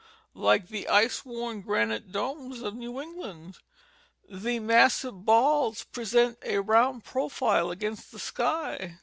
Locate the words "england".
2.99-3.59